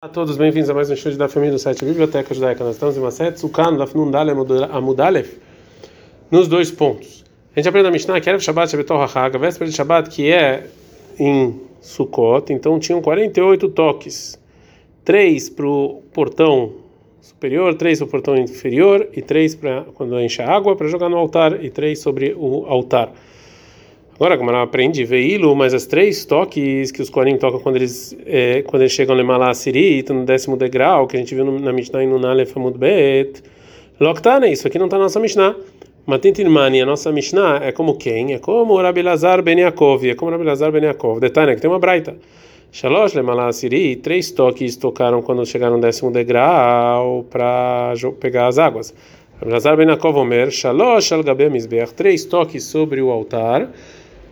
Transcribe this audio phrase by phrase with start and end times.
[0.00, 2.62] Olá a todos, bem-vindos a mais um estudo da família do site Biblioteca Judaica.
[2.62, 4.30] Nós estamos em Maset Sukan, Lafnundale
[4.70, 5.38] Amudalef,
[6.30, 7.24] nos dois pontos.
[7.52, 10.30] A gente aprende a Mishnah que era Shabbat Shabbator HaHag, a véspera de Shabbat, que
[10.30, 10.68] é
[11.18, 14.40] em Sukkot, então tinham 48 toques.
[15.04, 16.74] Três para o portão
[17.20, 21.08] superior, três para o portão inferior, e três para quando enche a água para jogar
[21.08, 23.12] no altar, e três sobre o altar.
[24.18, 28.18] Agora, como ela aprende, veílo, mas as três toques que os Kohanim tocam quando eles,
[28.26, 32.02] é, quando eles chegam Lemala Siri, no décimo degrau, que a gente viu na Mishnah
[32.02, 33.40] e no Nalef Amud Bet,
[34.00, 35.54] Loktane, isso aqui não está na nossa Mishnah.
[36.04, 38.34] Matintirmani, a nossa Mishnah é como quem?
[38.34, 41.20] É como Rabi Lazar Ben Yaakov, é como Rabi Lazar Ben Yaakov.
[41.20, 42.16] Detalhe, que tem uma braita.
[42.72, 48.92] Shalosh Lemala Siri, três toques tocaram quando chegaram no décimo degrau para pegar as águas.
[49.38, 53.70] Rabi Lazar Ben Yaakov Omer, Shalosh Al Gabe Mizbeach, três toques sobre o altar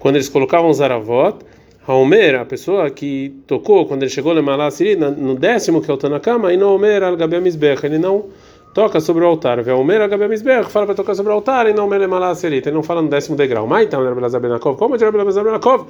[0.07, 1.39] quando eles colocavam Zaravot,
[1.85, 6.57] Haomer, a pessoa que tocou quando ele chegou no décimo que é o Tanakama, e
[6.57, 7.39] não Omer al Gabi
[7.83, 8.27] ele não
[8.73, 9.61] toca sobre o altar.
[9.65, 10.37] Vê Omer al Gabi
[10.71, 13.67] fala para tocar sobre o altar, e não Omer ele não fala no décimo degrau.
[13.67, 14.41] Mas então, Rabelazar
[14.77, 15.87] como é Rabelazar Benakov?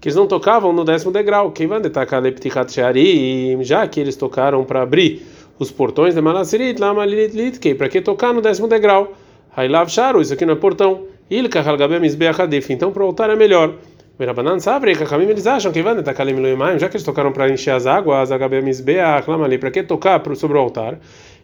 [0.00, 1.50] Que eles não tocavam no décimo degrau.
[1.50, 5.26] Quem vai destacar Leptichat Shearim, já que eles tocaram para abrir
[5.58, 9.12] os portões de Malaserit, lá Malilit para que tocar no décimo degrau?
[9.56, 11.15] Hailav Sharu, isso aqui não é portão.
[11.30, 12.72] Ilka halgabem isbeachadif.
[12.72, 13.74] Então para o altar é melhor.
[14.18, 17.72] Merabanan sabre, Kachamim eles acham que vai takalim loimaim, já que eles tocaram para encher
[17.72, 20.98] as águas, agabem isbeach, lama ali, para que tocar sobre o altar?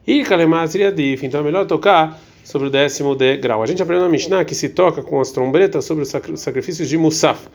[0.06, 1.26] E kalemasriadif.
[1.26, 3.62] Então é melhor tocar sobre o décimo degrau.
[3.62, 6.96] A gente aprendeu na Mishnah que se toca com as trombetas sobre os sacrifícios de
[6.96, 7.46] Musaf.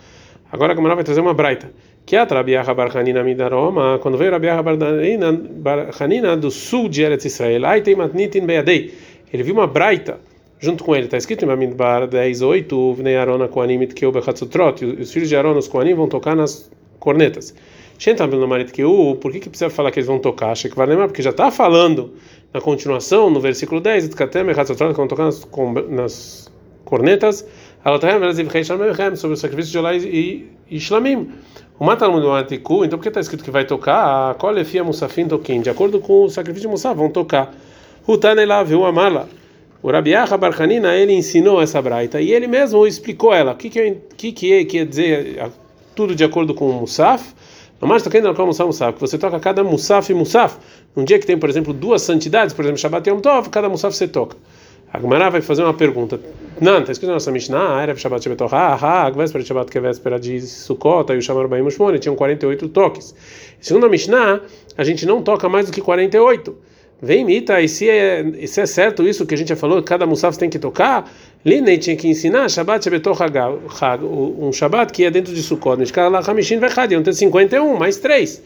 [0.51, 1.71] Agora a Gamara vai trazer uma braita.
[2.05, 7.81] Que a Rabiaha Barhanina Midaroma, quando veio Rabiaha Barhanina do sul de Eretz Israel, aí
[7.81, 8.93] tem Matnitin Beadei.
[9.33, 10.19] Ele viu uma braita
[10.59, 11.05] junto com ele.
[11.05, 15.67] Está escrito em Bamidbar 10:8, Vnei Arona Koanim Itkeu Bechatzutrot, os filhos de Arona, os
[15.67, 16.69] Koanim, vão tocar nas
[16.99, 17.53] cornetas.
[17.99, 18.71] Shentam no Marit
[19.19, 20.51] por que que precisa falar que eles vão tocar?
[20.51, 22.13] Achei que vai lembrar, porque já está falando
[22.53, 25.47] na continuação, no versículo 10, Itkatem Bechatzutrot, que vão tocar nas,
[25.89, 26.51] nas
[26.85, 27.45] cornetas,
[29.15, 31.31] sobre o sacrifício de Olá e, e Shlamim.
[31.79, 34.31] O Matalmud do Antiku, então por que está escrito que vai tocar?
[34.31, 37.53] A Kolefia Musafim Toquim, de acordo com o sacrifício de Musaf, vão tocar.
[38.07, 39.29] Hutanela viu a mala.
[39.81, 43.51] O Rabiaha Barhanina, ele ensinou essa braita e ele mesmo explicou ela.
[43.51, 45.51] O que que, que, que é, quer dizer
[45.95, 47.33] tudo de acordo com o Musaf?
[47.79, 50.57] No mais, toquei no Musaf Musaf, que você toca cada Musaf e Musaf.
[50.95, 53.69] Um dia que tem, por exemplo, duas santidades, por exemplo, Shabbat e Yom Tov, cada
[53.69, 54.35] Musaf você toca.
[54.91, 56.19] A Gemara vai fazer uma pergunta.
[56.59, 59.77] Não, está escrito na nossa Mishnah, era Shabbat Shabbat Torah, a véspera de Shabbat que
[59.77, 63.13] é véspera de Sukkot, e o Shamar Baim Shmone, tinham 48 toques.
[63.59, 64.41] Segundo a Mishnah,
[64.75, 66.55] a gente não toca mais do que 48.
[66.99, 70.07] Vem Mita, e se é, se é certo isso que a gente já falou, cada
[70.07, 71.07] Musaf tem que tocar,
[71.45, 76.21] Linei tinha que ensinar Shabbat Shebetor Hag, um Shabbat que é dentro de Sukkot, Nishkala
[76.27, 78.41] Hamishin Vechad, iam ter 51, mais 3.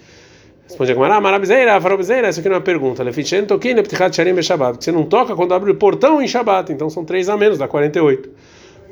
[0.67, 3.03] Responde a Gemara, Marabizeira, Farobizeira, essa aqui não é uma pergunta.
[3.03, 6.89] Lefichen Tokin, Neptichat Sharim Beshabbat, você não toca quando abre o portão em Shabbat, então
[6.89, 8.29] são 3 a menos, dá 48.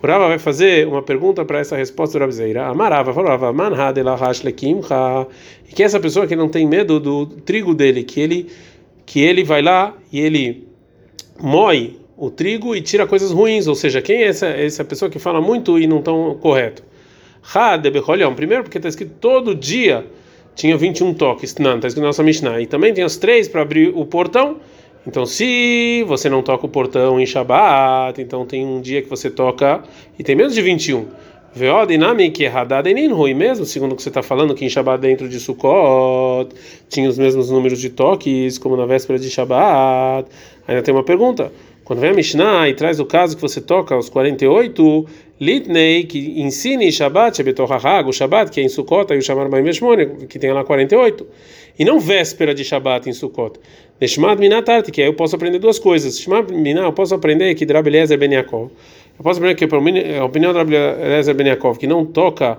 [0.02, 2.66] O Rava vai fazer uma pergunta para essa resposta do Rabizeira.
[2.68, 4.80] Amarava, falava, Manha de la Lekim,
[5.70, 8.50] e que essa pessoa que não tem medo do trigo dele, que ele
[9.10, 10.68] que ele vai lá e ele
[11.42, 15.18] moe o trigo e tira coisas ruins, ou seja, quem é essa, essa pessoa que
[15.18, 16.84] fala muito e não tão correto?
[17.56, 17.90] Ha de
[18.36, 20.06] primeiro porque está escrito todo dia
[20.54, 23.64] tinha 21 toques, não, está escrito na nossa Mishnah, e também tem os três para
[23.64, 24.58] abrir o portão.
[25.08, 29.32] Então, se você não toca o portão em Shabat, então tem um dia que você
[29.32, 29.82] toca
[30.20, 31.08] e tem menos de 21.
[31.56, 35.40] Veodinamik Hadadenin Rui mesmo, segundo o que você está falando, que em Shabbat dentro de
[35.40, 36.54] Sukkot
[36.88, 40.30] tinha os mesmos números de toques, como na véspera de Shabbat.
[40.68, 41.52] Ainda tem uma pergunta.
[41.84, 45.08] Quando vem a Mishnah e traz o caso que você toca aos 48,
[45.42, 49.64] Litnei, que ensine Shabbat, Shebetohahag, o Shabbat, que é em Sukkot, e o Shamar Baim
[50.30, 51.26] que tem lá 48,
[51.80, 53.60] e não véspera de Shabbat em Sukkot.
[54.00, 56.20] Neshmad Minatart, que aí eu posso aprender duas coisas.
[56.20, 58.70] Shmad Minah, eu posso aprender que Drabeliezer Ben Yaakov.
[59.20, 59.66] Eu posso aprender que
[60.18, 60.76] a opinião do Rabbi
[61.36, 62.58] Ben Yaakov, que não toca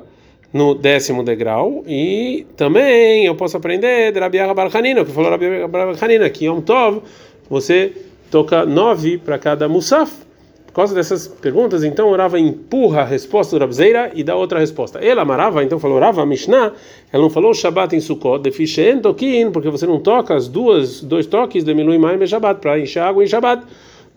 [0.53, 5.47] no décimo degrau, e também eu posso aprender de Rabi Hanina, que falou Rabi
[5.99, 7.01] Hanina, que Yom Tov,
[7.49, 7.93] você
[8.31, 10.13] toca nove para cada Musaf.
[10.67, 14.99] Por causa dessas perguntas, então orava empurra a resposta do Rabzeira e dá outra resposta.
[14.99, 16.75] Ela amarava, então falou orava Mishnah,
[17.11, 18.43] ela não falou Shabbat em Sukkot,
[19.03, 23.01] toquin, porque você não toca as duas dois toques de e Maim Shabbat para encher
[23.01, 23.65] água em Shabbat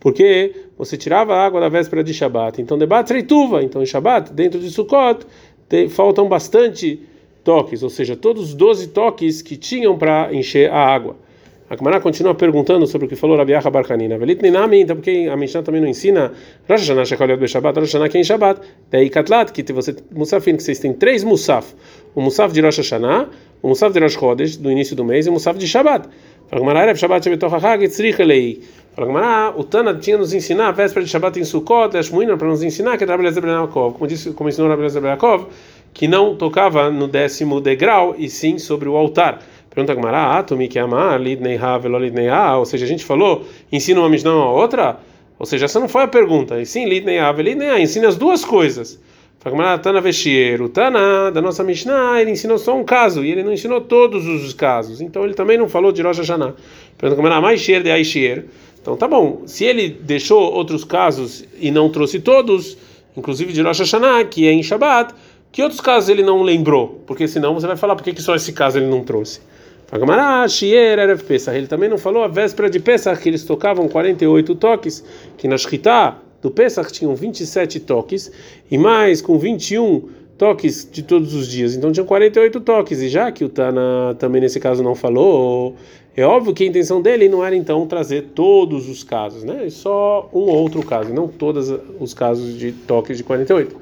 [0.04, 2.62] porque você tirava a água da véspera de Shabat.
[2.62, 3.64] Então, debate reituva.
[3.64, 5.26] Então, em Shabat, dentro de Sukkot,
[5.70, 7.00] tem, faltam bastante
[7.42, 11.16] toques, ou seja, todos os 12 toques que tinham para encher a água.
[11.70, 14.18] A Gemara continua perguntando sobre o que falou Rabiacha Barcanina.
[14.18, 16.34] Velit então porque a Mishnah também não ensina
[16.70, 18.60] Rosh Hashanah Shekoliot Beshabat, Rosh Hashanah que é Shabat.
[18.92, 21.74] Daí Katlat, que você, Musafin, que vocês têm três Musaf.
[22.14, 23.30] O Musaf de Rosh Hashanah,
[23.64, 26.10] o Musaf de Rosh Chodesh, do início do mês, e o Musaf de Shabbat.
[26.50, 27.30] Fala Gamara, Shabbat
[29.56, 32.98] o Tana tinha nos ensinar a véspera de Shabbat em Sukkot, Ashmuina, para nos ensinar
[32.98, 35.02] que é Rabbi Lezer como, disse, como ensinou Rabbi Lezer
[35.94, 39.42] que não tocava no décimo degrau, e sim sobre o altar.
[39.70, 43.46] Pergunta Gamara, Atumi que amar, Lidnei Ha, Velo Lidnei Ha, ou seja, a gente falou,
[43.72, 45.00] ensina uma Mishnah a outra?
[45.40, 48.18] Ou seja, essa não foi a pergunta, e sim Lidnei Ha, Lidnei Ha, ensina as
[48.18, 49.00] duas coisas.
[49.44, 53.44] Fala Tana Veshier, o Tana da nossa Mishnah, ele ensinou só um caso, e ele
[53.44, 56.54] não ensinou todos os casos, então ele também não falou de Rosh Hashanah.
[56.98, 58.46] Pergunta Gamara, mais Shier de Aishier.
[58.82, 62.78] Então tá bom, se ele deixou outros casos e não trouxe todos,
[63.18, 65.14] inclusive de Rosh Hashanah, que é em Shabbat,
[65.52, 67.04] que outros casos ele não lembrou?
[67.06, 69.42] Porque senão você vai falar por que só esse caso ele não trouxe.
[69.88, 71.56] Fala Shier Erev Pesach.
[71.56, 75.04] Ele também não falou a véspera de Pesach que eles tocavam 48 toques,
[75.38, 78.30] que na Shkita do Pesach tinham 27 toques,
[78.70, 81.74] e mais com 21 toques de todos os dias.
[81.74, 85.76] Então tinham 48 toques, e já que o Tana também nesse caso não falou,
[86.16, 89.70] é óbvio que a intenção dele não era então trazer todos os casos, né?
[89.70, 93.76] Só um ou outro caso, não todos os casos de toques de 48.
[93.76, 93.80] A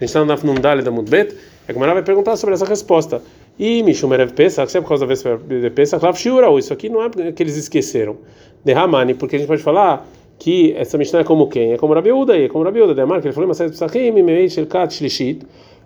[0.00, 1.34] gente está no Nafnundale da Mudbet,
[1.68, 3.22] a Gemara vai perguntar sobre essa resposta.
[3.58, 6.72] E Mishum Erev Pesach, se é por causa da vez de Pesach, Lav Shiura, isso
[6.72, 8.18] aqui não é que eles esqueceram.
[8.62, 10.06] De Ramani, porque a gente pode falar
[10.38, 11.72] que essa Mishnah é como quem?
[11.72, 13.50] É como Rabi Uda, é como Rabi Uda, de que ele falou,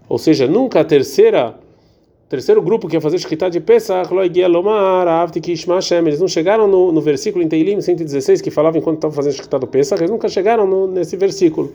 [0.08, 1.54] ou seja, nunca a terceira
[2.28, 4.08] terceiro grupo que ia fazer Shkita de Pesach,
[6.06, 9.58] eles não chegaram no, no versículo em Teilim 116 que falava enquanto estavam fazendo Shkita
[9.58, 11.74] do Pesach, eles nunca chegaram no, nesse versículo.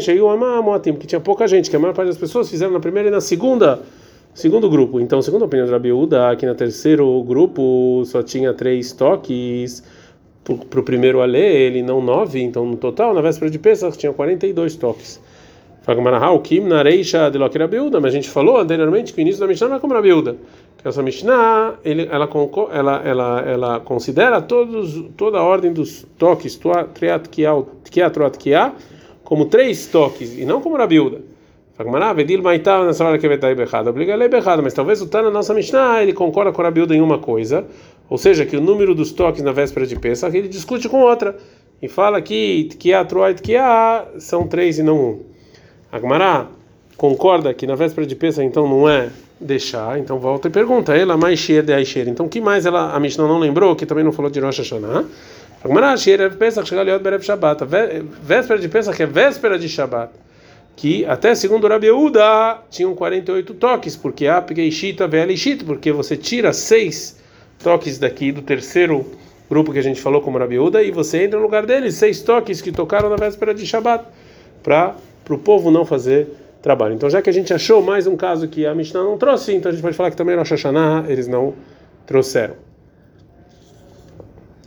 [0.00, 2.80] Chegou a Moatim, porque tinha pouca gente, que a maior parte das pessoas fizeram na
[2.80, 3.80] primeira e na segunda
[4.34, 5.00] segundo grupo.
[5.00, 9.84] Então, segundo a opinião de Rabi Uda, aqui no terceiro grupo só tinha três toques
[10.54, 14.12] para o primeiro ale, ele não nove, então no total, na véspera de Pesach, tinha
[14.12, 15.20] 42 toques.
[16.40, 16.62] Kim,
[17.30, 17.38] de
[18.00, 20.36] mas a gente falou anteriormente que o início da Mishnah não é como Rabiuda.
[20.78, 22.28] Que essa Mishnah, ele, ela,
[22.72, 26.58] ela, ela, ela considera todos, toda a ordem dos toques,
[26.94, 27.28] Triat
[29.22, 30.76] como três toques, e não como
[32.14, 33.28] Vedil Maitav, nessa hora que a
[34.62, 37.66] mas talvez o Tana, nossa Mishnah, ele concorda com Rabiuda em uma coisa
[38.08, 41.36] ou seja, que o número dos toques na véspera de Pesach ele discute com outra
[41.82, 45.20] e fala que que a troit que a são três e não um.
[45.90, 46.46] Agmará
[46.96, 49.10] concorda que na véspera de Pesach então não é
[49.40, 52.08] deixar, então volta e pergunta ela mais cheia de Aisher.
[52.08, 55.04] Então que mais ela a Mishnah não lembrou que também não falou de Rosh Hashanah?
[55.64, 57.64] Agmará cheia de Pesach chega ali Berev Shabbat.
[58.22, 60.12] Véspera de Pesach é véspera de Shabbat.
[60.76, 66.52] Que até segundo Rabi Yehuda tinham 48 toques, porque a Pegeishita Velishita, porque você tira
[66.52, 67.16] seis
[67.58, 69.06] toques daqui do terceiro
[69.48, 72.60] grupo que a gente falou como Rabiúda e você entra no lugar deles, seis toques
[72.60, 74.04] que tocaram na véspera de Shabat,
[74.62, 74.94] para
[75.30, 76.28] o povo não fazer
[76.60, 76.94] trabalho.
[76.94, 79.70] Então, já que a gente achou mais um caso que a Mishnah não trouxe, então
[79.70, 81.54] a gente pode falar que também Rosh Hashanah eles não
[82.04, 82.54] trouxeram.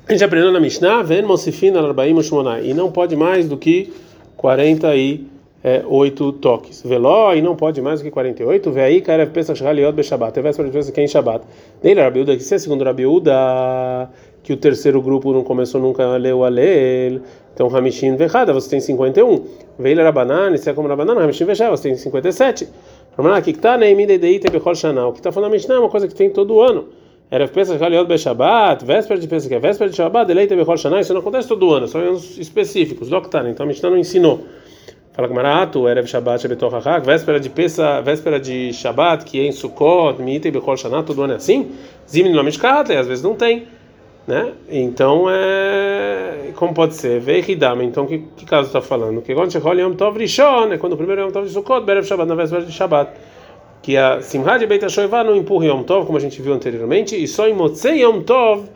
[0.08, 1.04] A gente aprendeu na Mishnah,
[2.64, 3.94] e não pode mais do que
[4.38, 5.28] 40 e
[5.64, 6.82] é, oito toques.
[6.84, 8.72] Veló, e não pode mais do que 48.
[8.72, 10.38] Vê aí, cara, pensa Shaliot Beshabat.
[10.38, 11.46] É véspera de pensa que é em Shabat.
[11.84, 14.10] Nele, Rabiuda, que se é segundo Rabiuda,
[14.42, 17.22] que o terceiro grupo não começou nunca a ler o Alel.
[17.54, 19.44] Então, Hamishin Vechada, você tem 51.
[19.78, 22.68] Veile Rabanan, se é como Rabanan, Hamishin Vechada, você tem 57.
[23.18, 25.08] Rabanan, que está na Emida Deita Bechol Shana.
[25.08, 26.88] O que está falando na Mishnah é uma coisa que tem todo ano.
[27.32, 31.02] Era pensa Shaliot Beshabat, véspera de pensa que é véspera de Shabat, Deleita Bechol Shana.
[31.02, 33.10] Isso não acontece todo ano, são anos específicos.
[33.10, 34.40] Doctana, então a Mishnah não ensinou.
[35.20, 39.52] Fala Gmarato, Erev Shabbat Shebetor Hachak, véspera de Pesa, véspera de Shabbat, que é em
[39.52, 41.72] Sukkot, Mitei Bechol Shana, todo ano é assim?
[42.10, 43.68] Zimin Lomish Kahatle, às vezes não tem,
[44.26, 44.54] né?
[44.70, 46.54] Então, é...
[46.56, 47.20] como pode ser?
[47.20, 49.22] Veihidam, então que, que caso está falando?
[49.22, 52.06] Que quando Shechol Yom Tov Rishon, é quando o primeiro Yom Tov de Sukkot, Erev
[52.06, 53.12] Shabbat, na véspera de Shabbat.
[53.82, 57.22] Que a Simha de Beit HaShoivah não empurra Yom Tov, como a gente viu anteriormente,
[57.22, 58.70] e só em Motzei Yom Tov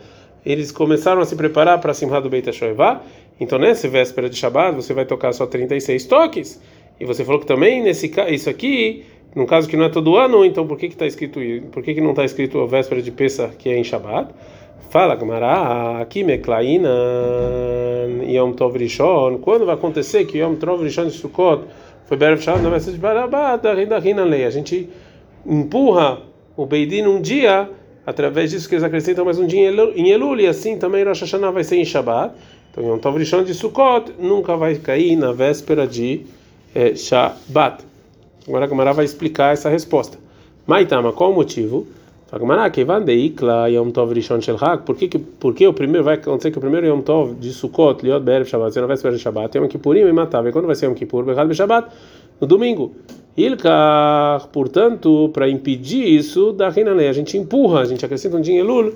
[0.45, 3.01] eles começaram a se preparar para a Simha do Beit HaShoivah,
[3.39, 6.61] então, nessa véspera de Shabbat, você vai tocar só 36 toques.
[6.99, 9.03] E você falou que também nesse isso aqui,
[9.35, 11.39] no caso que não é todo ano, então por que que está escrito
[11.71, 14.31] Por que que não está escrito a véspera de Pesach que é em Shabbat?
[14.89, 16.89] Fala, Gamara, aqui Meklaina
[18.27, 19.39] Yom Tov Rishon.
[19.39, 21.63] Quando vai acontecer que Yom Tov Rishon de Sukkot
[22.05, 24.45] foi Berev Shabbat na véspera de Barabat, da Rina Lei?
[24.45, 24.87] A gente
[25.45, 26.21] empurra
[26.55, 27.69] o Beidin um dia
[28.05, 31.49] através disso que eles acrescentam mais um dia em Elul e assim também Rosh Hashanah
[31.49, 32.35] vai ser em Shabbat.
[32.73, 36.25] Então, Yom Tov Rishon de Sukkot nunca vai cair na véspera de
[36.73, 37.85] é, Shabbat.
[38.47, 40.17] Agora a Gamara vai explicar essa resposta.
[40.65, 41.85] Maitama, qual o motivo?
[43.93, 44.57] Tov Rishon Shel
[45.39, 48.47] Por que o primeiro vai acontecer que o primeiro Yom Tov de Sukkot, Liot Berev
[48.47, 50.47] Shabbat, na véspera de Shabbat, Yom Kippurim e Matav.
[50.47, 51.89] E quando vai ser Yom Kippur, Bechad Shabbat?
[52.41, 52.91] No domingo.
[53.37, 58.57] Ilkar, portanto, para impedir isso, da Rinalei, a gente empurra, a gente acrescenta um din
[58.57, 58.93] Elul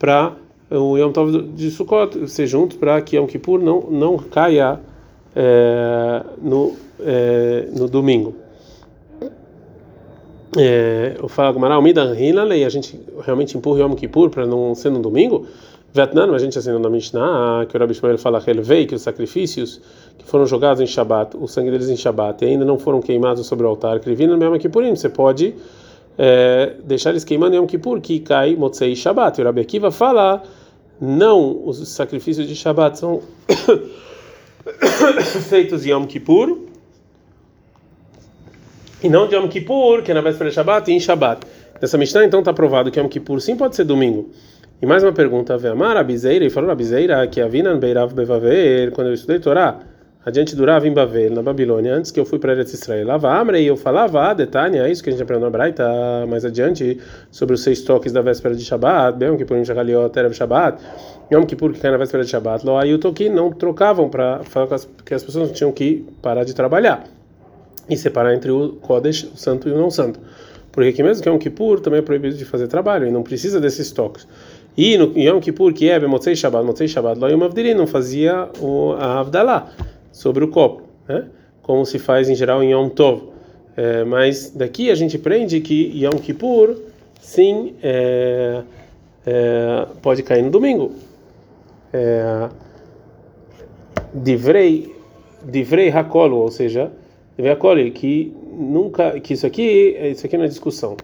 [0.00, 0.32] para
[0.70, 4.80] o Yom Tov de Sukkot ser juntos para que Yom Kippur não, não caia
[5.34, 8.34] é, no, é, no domingo.
[10.56, 14.74] É, eu falo Gmará, o Midan Rinalei, a gente realmente empurra Yom Kippur para não
[14.74, 15.46] ser no domingo.
[15.92, 19.80] Vietnã, a gente assina na Mishnah, que o Rabi Shmuel fala Helvei, que os sacrifícios
[20.16, 23.44] que foram jogados em Shabat, o sangue deles em Shabat, e ainda não foram queimados
[23.46, 25.52] sobre o altar, Krivina mesmo Kippurim, você pode
[26.16, 29.40] é, deixar eles queimando em Yom Kippur, que cai Motzei Shabat.
[29.40, 30.44] E o Rabi Akiva fala,
[31.00, 33.22] não, os sacrifícios de Shabat são
[35.48, 36.58] feitos em Yom Kippur,
[39.02, 41.46] e não de Yom Kippur, que é na véspera de Shabat, e em Shabat.
[41.80, 44.28] Nessa Mishnah, então, está provado que Yom Kippur sim pode ser domingo.
[44.82, 49.08] E mais uma pergunta, Ve'amar Abizeira, e falou Abizeira que a Vinan Beirav Bevaver, quando
[49.08, 49.80] eu estudei Torá,
[50.24, 53.06] adiante durava em Bavel, na Babilônia, antes que eu fui para Eretz Israel.
[53.06, 55.84] Lava Amrei, eu falava, ah, Detânia, é isso que a gente aprendeu na Braita,
[56.28, 56.98] mais adiante,
[57.30, 60.82] sobre os seis toques da véspera de Shabbat, Bem que Shagaliot, Erev Shabbat,
[61.32, 64.40] Yom Kippur, que cai na véspera de Shabbat, Lo aí o Toki não trocavam para
[65.04, 67.04] que as pessoas tinham que parar de trabalhar
[67.88, 70.20] e separar entre o Kodesh, o santo e o não santo.
[70.70, 73.22] Porque que mesmo que é um Kippur, também é proibido de fazer trabalho, e não
[73.22, 74.26] precisa desses toques.
[74.76, 78.48] E no Yom Kippur, que é Motzei Shabbat, Motzei Shabbat, Lo Yom Avdiri, não fazia
[78.60, 79.70] o, a Avdalá
[80.20, 81.24] sobre o copo, né?
[81.62, 83.22] como se faz em geral em Yom Tov.
[83.74, 86.76] É, mas daqui a gente aprende que Yom Kippur,
[87.18, 88.60] sim, é,
[89.26, 90.92] é, pode cair no domingo.
[91.90, 92.50] É,
[94.12, 94.94] divrei,
[95.42, 96.92] divrei Hakolo, ou seja,
[97.34, 100.98] divrei Hakolo, que nunca, que isso aqui, isso aqui não é discussão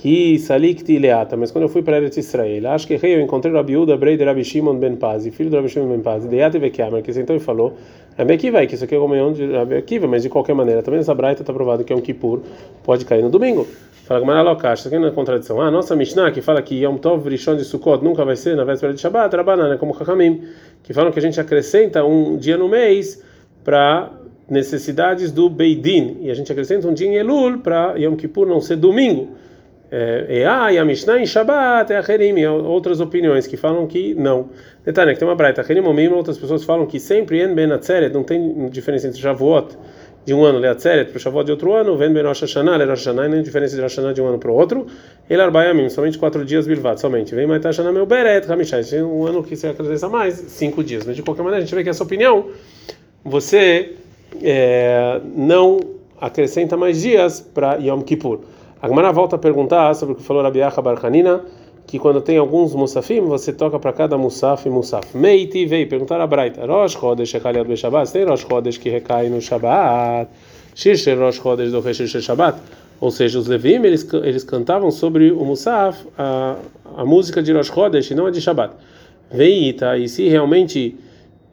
[0.00, 3.52] que salikti leata, mas quando eu fui para Eretz Israel, acho que rei eu encontrei
[3.52, 6.36] Rabi Uda Brei de Rabi Shimon ben Pazi, filho de Rabi Shimon ben Pazi, de
[6.36, 7.74] Yate Vekiamer, que sentou e falou,
[8.20, 10.98] Rabi Akiva, que isso aqui é comunhão de Rabi Akiva, mas de qualquer maneira, também
[10.98, 12.40] nessa braita está provado que é um Kippur,
[12.84, 13.66] pode cair no domingo.
[14.04, 15.58] Fala com Lokash, isso aqui não é contradição.
[15.58, 18.64] Ah, nossa Mishnah, que fala que Yom Tov Rishon de Sukkot nunca vai ser na
[18.64, 20.42] véspera de Shabbat, Rabanana, como Hakamim,
[20.82, 23.24] que falam que a gente acrescenta um dia no mês
[23.64, 24.10] para
[24.50, 28.60] necessidades do Beidin, e a gente acrescenta um dia em Elul para Yom Kippur não
[28.60, 29.28] ser domingo.
[29.92, 34.14] É, ah, e a Mishnah em Shabbat é a Herim, outras opiniões que falam que
[34.14, 34.50] não.
[34.84, 38.14] Detalhe, que tem uma braita, Herim ou outras pessoas falam que sempre en ben atzeret,
[38.14, 39.76] não tem diferença entre Shavuot
[40.24, 42.84] de um ano, le atzeret, para Shavuot de outro ano, ven ben Rosh Hashanah, le
[42.84, 44.86] Rosh Hashanah, nem diferença de Rosh Hashanah de um ano para o outro,
[45.28, 47.34] ele arbayamim, somente quatro dias bilvat, somente.
[47.34, 51.04] Vem mais Hashanah meu beret, Hamishai, um ano que você acrescenta mais, cinco dias.
[51.04, 52.46] Mas de qualquer maneira, a gente vê que essa opinião,
[53.24, 53.96] você
[54.40, 55.80] é, não
[56.20, 58.40] acrescenta mais dias para Yom Kippur.
[58.82, 61.42] A Gemara volta a perguntar sobre o que falou Rabi Acha Barhanina,
[61.86, 65.14] que quando tem alguns musafim, você toca para cada musaf e musaf.
[65.14, 69.28] Meiti veio perguntar a Braita, Rosh Chodesh Echaliad Be Shabbat, tem Rosh Chodesh que recai
[69.28, 70.30] no Shabbat,
[70.74, 72.58] Shir Rosh Chodesh do Shir Shabbat,
[72.98, 76.56] ou seja, os Levim, eles, eles cantavam sobre o musaf, a,
[76.96, 78.72] a música de Rosh Chodesh e não a de Shabbat.
[79.30, 80.96] Veita, e se realmente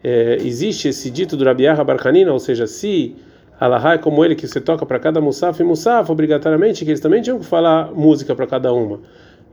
[0.01, 1.83] é, existe esse dito do Rabi Acha
[2.31, 3.15] ou seja, se
[3.59, 6.99] Alahá é como ele que você toca para cada musaf e musaf, obrigatoriamente, que eles
[6.99, 8.99] também tinham que falar música para cada uma.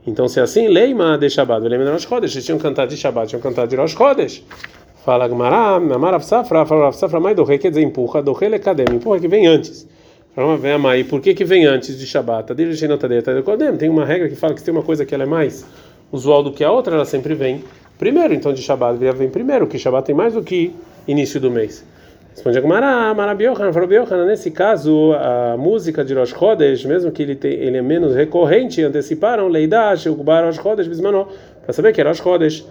[0.05, 2.97] Então, se é assim, leima de Shabbat, leima de Rosh Chodesh, eles tinham cantado de
[2.97, 4.43] Shabbat, tinham cantado de Rosh Chodesh.
[5.03, 8.85] Fala Gmará, Amar Safra, fala Safra, mais do rei, quer dizer, empurra, do rei lecadem,
[8.91, 9.87] empurra que vem antes.
[10.35, 12.53] Fala, vem a por que que vem antes de Shabbat?
[13.79, 15.65] Tem uma regra que fala que se tem uma coisa que ela é mais
[16.11, 17.63] usual do que a outra, ela sempre vem
[17.97, 18.35] primeiro.
[18.35, 20.75] Então, de Shabbat, vem primeiro, que Shabbat tem mais do que
[21.07, 21.83] início do mês.
[22.35, 27.53] Responde Agmará, Marabiohan, falou nesse caso, a música de Rosh Chodesh, mesmo que ele, tem,
[27.53, 31.27] ele é menos recorrente, anteciparam Leidash, Ukubar Rosh Chodesh, Bismanó,
[31.63, 32.67] para saber que é Rosh Chodesh.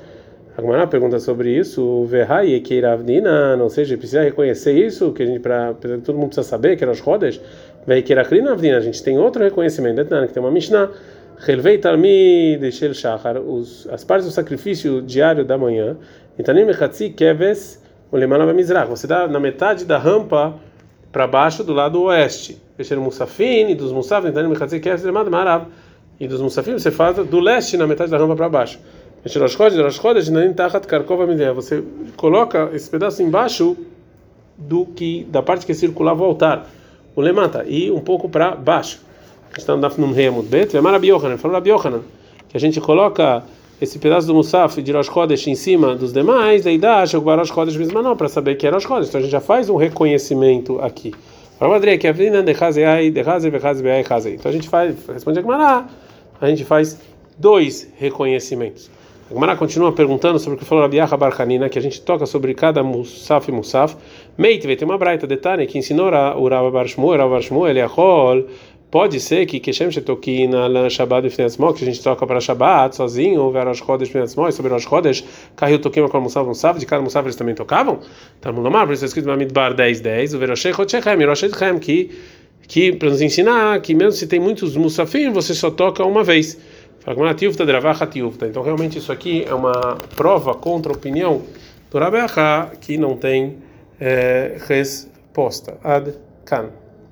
[0.55, 5.73] Agmará pergunta sobre isso, Verhai Ekeiravnina, ou seja, precisa reconhecer isso, que a gente, para
[5.73, 7.41] todo mundo precisa saber que é Rosh Chodesh,
[7.87, 10.91] Veikeirakrinavnina, a gente tem outro reconhecimento, que tem uma Mishnah,
[11.49, 13.37] Helvei Talmid Shel Shachar,
[13.91, 15.97] as partes do sacrifício diário da manhã,
[16.39, 17.83] Itanim Mechatzi Keves,
[18.15, 18.89] o Lemana Mizrach.
[18.89, 20.55] Você dá na metade da rampa
[21.11, 22.63] para baixo do lado oeste.
[22.77, 25.67] Fechando Musafim e dos Musafim, então Mechatzi Keres Lemad Marav.
[26.21, 28.79] E dos Musafim você faz do leste na metade da rampa para baixo.
[29.27, 31.53] Chodesh, Rosh Chodesh, Nanim Tachat Karkova Mideh.
[31.55, 31.83] Você
[32.17, 33.77] coloca esse pedaço embaixo
[34.57, 36.71] do que da parte que circulava o altar.
[37.17, 39.01] O Lemata e um pouco para baixo.
[39.59, 40.73] Está no Dafnum Reamud Bet.
[40.73, 41.37] Lemara Biochanan.
[41.37, 42.03] Falou Biochanan
[42.49, 43.43] que a gente coloca
[43.81, 47.77] esse pedaço do Musaf de Rosh Chodesh em cima dos demais, daí dá Rosh Chodesh
[47.77, 49.09] Bismanó, para saber que é Rosh Chodesh.
[49.09, 51.13] Então a gente já faz um reconhecimento aqui.
[51.61, 51.81] Então a
[54.53, 55.87] gente faz, responde a Gemara,
[56.41, 56.99] a gente faz
[57.39, 58.91] dois reconhecimentos.
[59.31, 62.27] A Gemara continua perguntando sobre o que falou Rabi Yaha Barhanina, que a gente toca
[62.27, 63.97] sobre cada Musaf e Musaf.
[64.37, 68.45] Meitive, tem uma braita detalhe que ensinou o Rav Bar Shmuel, Rav Bar Shmuel, Yachol,
[68.95, 72.95] pode ser que Keshem Shetokina na Shabbat e Finansmó, que a gente toca para Shabbat
[72.95, 75.25] sozinho, ou Verosh Chodesh Finansmó, sobre Rosh Chodesh,
[75.57, 77.99] Kahil Tokima com Musaf Musaf, de cada Musaf eles também tocavam?
[78.41, 81.41] Talmud Lomar, por isso é escrito no Amidbar 10, 10, o Verosh Chodshechem, e Rosh
[81.41, 82.13] Chodshechem, que
[82.69, 86.57] que para nos ensinar que mesmo se tem muitos musafim, você só toca uma vez.
[87.05, 91.43] Então realmente isso aqui é uma prova contra a opinião
[91.91, 92.19] do Rabi
[92.81, 93.57] que não tem
[94.01, 95.79] é, resposta.
[95.83, 96.84] Ad kan.